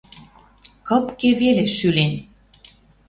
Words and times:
Кыпке 0.87 1.29
веле 1.41 1.65
шӱлен. 1.77 2.13